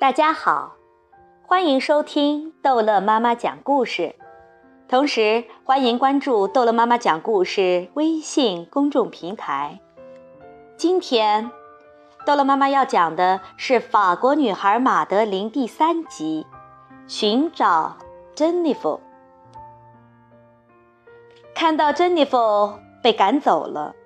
[0.00, 0.76] 大家好，
[1.44, 4.14] 欢迎收听逗乐妈妈讲故事，
[4.88, 9.80] 同时欢迎关注逗乐妈妈讲故事微信公众平台。
[10.76, 11.50] 今天，
[12.24, 16.46] 逗乐妈妈要讲的是法国女孩马德琳第三集
[17.12, 17.96] 《寻找
[18.36, 19.00] 珍妮弗》。
[21.56, 22.72] 看到珍妮弗
[23.02, 23.96] 被赶走了，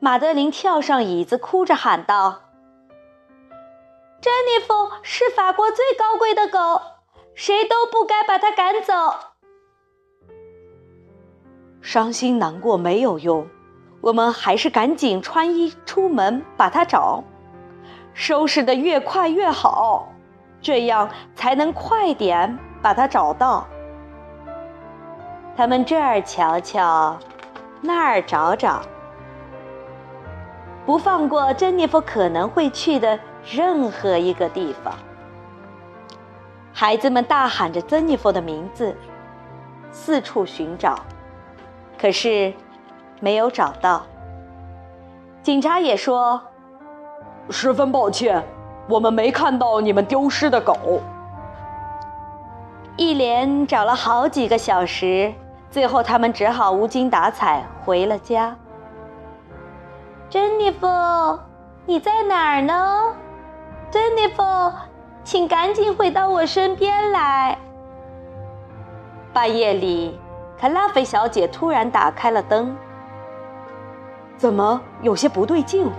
[0.00, 2.47] 马德琳跳上椅子，哭着喊道。
[4.20, 6.80] 珍妮弗是法国最高贵的狗，
[7.34, 8.92] 谁都不该把它赶走。
[11.80, 13.46] 伤心难过没有用，
[14.00, 17.22] 我们还是赶紧穿衣出门把它找，
[18.12, 20.08] 收拾的越快越好，
[20.60, 23.68] 这样才能快点把它找到。
[25.56, 27.16] 他们这儿瞧瞧，
[27.80, 28.82] 那儿找找，
[30.84, 33.16] 不放过珍妮弗可能会去的。
[33.50, 34.94] 任何一个地方，
[36.74, 38.94] 孩子们大喊着珍妮佛的名字，
[39.90, 40.98] 四处寻找，
[41.98, 42.52] 可是
[43.20, 44.02] 没有找到。
[45.42, 46.42] 警察也说
[47.48, 48.44] ：“十分抱歉，
[48.86, 51.00] 我们没看到你们丢失的狗。”
[52.96, 55.32] 一连找了好几个小时，
[55.70, 58.54] 最后他们只好无精打采回了家。
[60.28, 60.86] 珍妮弗，
[61.86, 63.14] 你在哪儿呢？
[63.90, 64.42] 珍妮弗，
[65.24, 67.56] 请赶紧回到我身边来。
[69.32, 70.20] 半夜里，
[70.60, 72.76] 克拉菲小姐突然打开了灯。
[74.36, 75.90] 怎么有些不对劲？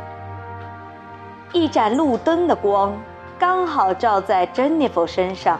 [1.52, 2.96] 一盏路灯的光
[3.40, 5.60] 刚好照在珍妮弗身上。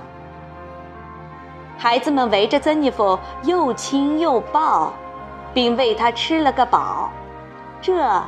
[1.80, 4.94] 孩子们围着珍妮弗又亲又抱，
[5.52, 7.10] 并喂她吃了个饱，
[7.82, 8.22] 这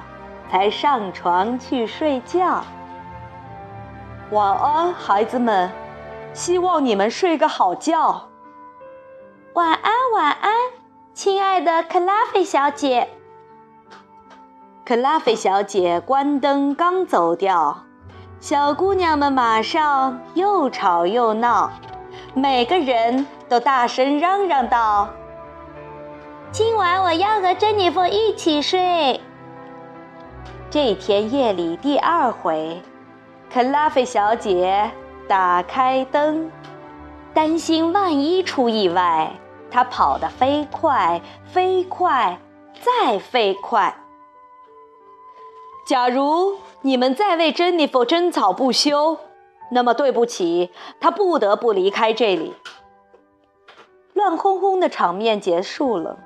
[0.50, 2.64] 才上床去睡觉。
[4.32, 5.70] 晚安，孩子们，
[6.34, 8.30] 希望你们睡个好觉。
[9.56, 10.54] 晚安，晚安，
[11.14, 13.10] 亲爱的克拉菲小姐。
[14.86, 17.84] 克拉菲小姐关灯刚走掉，
[18.40, 21.70] 小姑娘们马上又吵又闹，
[22.34, 25.10] 每个人都大声嚷嚷道
[26.54, 29.20] ：“今晚我要和珍妮弗一起睡。”
[30.72, 32.82] 这天夜里第二回。
[33.54, 34.90] 克拉菲小姐
[35.28, 36.50] 打开灯，
[37.34, 39.30] 担心万一出意外，
[39.70, 42.40] 她跑得飞快，飞快，
[42.82, 43.94] 再飞快。
[45.86, 49.18] 假如你们再为珍妮弗争吵不休，
[49.72, 52.54] 那么对不起，她不得不离开这里。
[54.14, 56.18] 乱哄哄的场面结束了，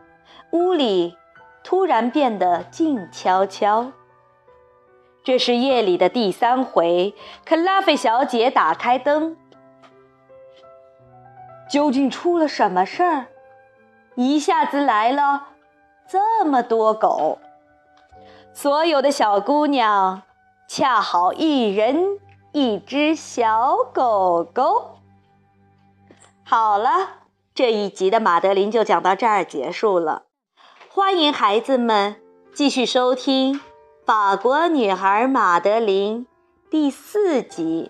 [0.51, 1.17] 屋里
[1.63, 3.91] 突然变得静悄悄。
[5.25, 9.35] 这是夜里的第三回，克拉菲小姐打开灯。
[11.67, 13.25] 究竟出了什么事儿？
[14.13, 15.47] 一下子来了
[16.07, 17.39] 这么多狗，
[18.53, 20.21] 所有的小姑娘
[20.67, 22.19] 恰好一人
[22.51, 24.99] 一只小狗狗。
[26.43, 27.09] 好了，
[27.55, 30.25] 这一集的马德琳就讲到这儿结束了。
[30.87, 32.17] 欢迎孩子们
[32.53, 33.59] 继续收听。
[34.05, 36.27] 法国女孩马德琳
[36.69, 37.89] 第四集。